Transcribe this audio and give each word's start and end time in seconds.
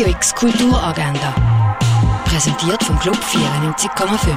Radio 0.00 0.14
X 0.14 0.34
Kulturagenda. 0.34 1.76
Präsentiert 2.24 2.82
vom 2.82 2.98
Club 3.00 3.16
94,5. 3.16 4.34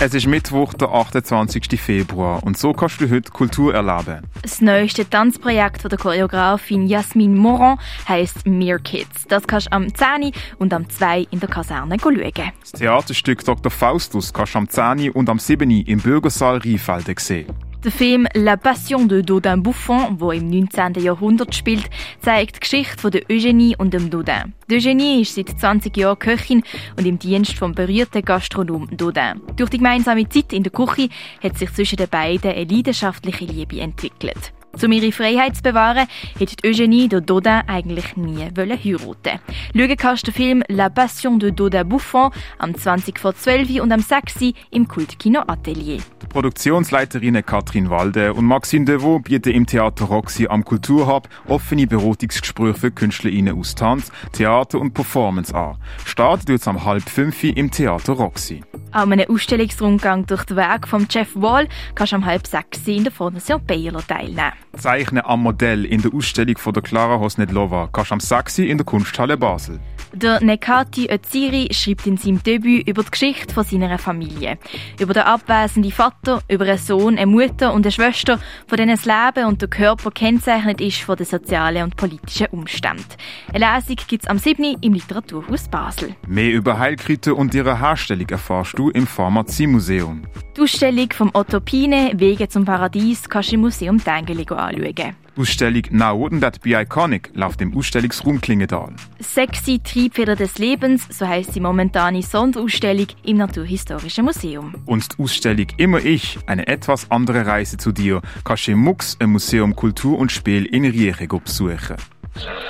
Es 0.00 0.12
ist 0.12 0.26
Mittwoch, 0.26 0.74
der 0.74 0.88
28. 0.88 1.80
Februar 1.80 2.42
und 2.42 2.58
so 2.58 2.72
kannst 2.72 3.00
du 3.00 3.08
heute 3.08 3.30
Kultur 3.30 3.72
erleben. 3.72 4.26
Das 4.42 4.60
neueste 4.60 5.08
Tanzprojekt 5.08 5.82
von 5.82 5.88
der 5.88 6.00
Choreografin 6.00 6.88
Jasmin 6.88 7.36
Moran 7.36 7.78
heisst 8.08 8.44
Mere 8.44 8.80
Kids. 8.80 9.28
Das 9.28 9.46
kannst 9.46 9.68
du 9.68 9.72
am 9.72 9.94
10. 9.94 10.32
und 10.58 10.74
am 10.74 10.90
2. 10.90 11.28
in 11.30 11.38
der 11.38 11.48
Kaserne 11.48 11.98
schauen. 12.02 12.32
Das 12.60 12.72
Theaterstück 12.72 13.44
Dr. 13.44 13.70
Faustus 13.70 14.32
kannst 14.32 14.54
du 14.56 14.58
am 14.58 14.68
10. 14.68 15.10
und 15.10 15.30
am 15.30 15.38
7. 15.38 15.70
im 15.70 16.00
Bürgersaal 16.00 16.58
Rheinfelden 16.58 17.14
sehen. 17.18 17.54
Der 17.82 17.90
Film 17.90 18.26
La 18.34 18.58
Passion 18.58 19.08
de 19.08 19.22
Dodin 19.22 19.62
Buffon, 19.62 20.20
wo 20.20 20.32
im 20.32 20.50
19. 20.50 21.02
Jahrhundert 21.02 21.54
spielt, 21.54 21.88
zeigt 22.20 22.56
die 22.56 22.60
Geschichte 22.60 22.98
von 22.98 23.10
der 23.10 23.22
Eugenie 23.30 23.74
und 23.74 23.94
dem 23.94 24.10
Dodin. 24.10 24.52
Die 24.68 24.74
Eugenie 24.74 25.22
ist 25.22 25.34
seit 25.34 25.58
20 25.58 25.96
Jahren 25.96 26.18
Köchin 26.18 26.62
und 26.98 27.06
im 27.06 27.18
Dienst 27.18 27.54
vom 27.54 27.74
berührten 27.74 28.22
Gastronom 28.22 28.86
Dodin. 28.94 29.40
Durch 29.56 29.70
die 29.70 29.78
gemeinsame 29.78 30.28
Zeit 30.28 30.52
in 30.52 30.62
der 30.62 30.72
Küche 30.72 31.08
hat 31.42 31.56
sich 31.56 31.72
zwischen 31.72 31.96
den 31.96 32.10
beiden 32.10 32.50
eine 32.50 32.64
leidenschaftliche 32.64 33.46
Liebe 33.46 33.80
entwickelt. 33.80 34.52
Um 34.82 34.92
ihre 34.92 35.12
Freiheit 35.12 35.56
zu 35.56 35.62
bewahren, 35.62 36.06
hätte 36.38 36.56
Eugenie 36.66 37.08
de 37.08 37.20
Dodin 37.20 37.62
eigentlich 37.66 38.16
nie 38.16 38.38
heiraten 38.38 39.40
Schauen 39.74 39.96
kannst 39.96 40.26
du 40.26 40.30
den 40.30 40.34
Film 40.34 40.62
La 40.68 40.88
Passion 40.88 41.38
de 41.38 41.50
Dodin 41.50 41.88
Buffon 41.88 42.30
am 42.58 42.74
20 42.74 43.18
vor 43.18 43.34
12 43.34 43.80
und 43.80 43.92
am 43.92 44.00
6 44.00 44.52
im 44.70 44.88
Kultkino 44.88 45.42
Atelier. 45.46 45.98
Die 46.22 46.26
Produktionsleiterinnen 46.26 47.44
Katrin 47.44 47.90
Walde 47.90 48.32
und 48.32 48.44
Maxine 48.44 48.84
Devaux 48.84 49.22
bieten 49.22 49.52
im 49.52 49.66
Theater 49.66 50.06
Roxy 50.06 50.46
am 50.48 50.64
Kulturhub 50.64 51.28
offene 51.46 51.86
Beratungsgespräche 51.86 52.74
für 52.74 52.90
Künstlerinnen 52.90 53.58
aus 53.58 53.74
Tanz, 53.74 54.10
Theater 54.32 54.80
und 54.80 54.94
Performance 54.94 55.54
an. 55.54 55.76
Start 56.04 56.46
tut 56.46 56.60
es 56.60 56.68
am 56.68 56.84
halb 56.84 57.08
fünf 57.08 57.42
im 57.44 57.70
Theater 57.70 58.14
Roxy. 58.14 58.62
An 58.92 59.12
einem 59.12 59.30
Ausstellungsrundgang 59.30 60.26
durch 60.26 60.44
das 60.44 60.56
Werk 60.56 60.88
von 60.88 61.06
Jeff 61.08 61.28
Wall 61.34 61.68
kannst 61.94 62.12
du 62.12 62.16
am 62.16 62.26
halb 62.26 62.46
sechs 62.46 62.86
in 62.86 63.04
der 63.04 63.12
Fondation 63.12 63.64
Baylor 63.64 64.04
teilnehmen. 64.04 64.52
Zeichnen 64.76 65.24
am 65.24 65.42
Modell 65.42 65.84
in 65.84 66.02
der 66.02 66.12
Ausstellung 66.12 66.58
von 66.58 66.72
der 66.72 66.82
Clara 66.82 67.20
Hosnedlova 67.20 67.88
kannst 67.92 68.10
du 68.10 68.14
am 68.14 68.20
6 68.20 68.58
in 68.58 68.78
der 68.78 68.84
Kunsthalle 68.84 69.36
Basel. 69.36 69.78
Der 70.12 70.42
Nekati 70.42 71.08
Öziri 71.08 71.68
schreibt 71.72 72.06
in 72.06 72.16
seinem 72.16 72.42
Debüt 72.42 72.88
über 72.88 73.04
die 73.04 73.10
Geschichte 73.10 73.54
von 73.54 73.64
seiner 73.64 73.96
Familie. 73.98 74.58
Über 74.98 75.14
den 75.14 75.22
abwesenden 75.22 75.92
Vater, 75.92 76.40
über 76.48 76.64
einen 76.64 76.78
Sohn, 76.78 77.16
eine 77.16 77.26
Mutter 77.26 77.72
und 77.72 77.86
eine 77.86 77.92
Schwester, 77.92 78.40
von 78.66 78.76
denen 78.76 78.96
das 78.96 79.04
Leben 79.04 79.46
und 79.46 79.62
der 79.62 79.68
Körper 79.68 80.10
kennzeichnet 80.10 80.80
ist 80.80 81.02
von 81.02 81.16
den 81.16 81.26
sozialen 81.26 81.84
und 81.84 81.96
politischen 81.96 82.48
Umständen. 82.48 83.04
Eine 83.52 83.76
Lesung 83.76 83.96
gibt 84.08 84.24
es 84.24 84.28
am 84.28 84.38
7. 84.38 84.78
im 84.80 84.94
Literaturhaus 84.94 85.68
Basel. 85.68 86.16
Mehr 86.26 86.52
über 86.52 86.78
Heilkräuter 86.78 87.36
und 87.36 87.54
ihre 87.54 87.78
Herstellung 87.78 88.28
erfährst 88.28 88.76
du 88.76 88.90
im 88.90 89.06
Pharmaziemuseum. 89.06 90.22
Die 90.56 90.60
Ausstellung 90.60 91.08
vom 91.12 91.30
Otto 91.34 91.60
Pine 91.60 92.12
Wege 92.16 92.48
zum 92.48 92.64
Paradies 92.64 93.28
kannst 93.28 93.50
du 93.50 93.54
im 93.54 93.60
Museum 93.60 94.02
Tengeli 94.02 94.44
anschauen. 94.48 95.14
Ausstellung 95.36 95.82
Now 95.90 96.16
Wouldn't 96.16 96.40
That 96.40 96.60
Be 96.60 96.70
Iconic 96.70 97.30
läuft 97.34 97.60
im 97.60 97.76
Ausstellungsraum 97.76 98.40
Klingendal. 98.40 98.92
Sexy 99.20 99.78
Triebfeder 99.78 100.36
des 100.36 100.58
Lebens, 100.58 101.06
so 101.10 101.26
heisst 101.26 101.54
die 101.54 101.60
momentane 101.60 102.22
Sonderausstellung 102.22 103.06
im 103.24 103.36
Naturhistorischen 103.36 104.24
Museum. 104.24 104.74
Und 104.86 105.18
die 105.18 105.22
Ausstellung 105.22 105.66
Immer 105.76 106.04
ich, 106.04 106.38
eine 106.46 106.66
etwas 106.66 107.10
andere 107.10 107.46
Reise 107.46 107.76
zu 107.76 107.92
dir, 107.92 108.20
kannst 108.44 108.66
du 108.66 108.72
im 108.72 108.80
MUX, 108.80 109.16
im 109.20 109.32
Museum 109.32 109.74
Kultur 109.76 110.18
und 110.18 110.32
Spiel 110.32 110.66
in 110.66 110.84
Rieche 110.84 111.26
besuchen. 111.26 111.96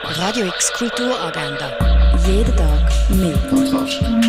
Radio 0.04 0.46
X 0.46 0.72
Kulturagenda. 0.72 1.76
Jeden 2.26 2.56
Tag 2.56 3.10
mehr. 3.10 3.36
Kontrast. 3.50 4.19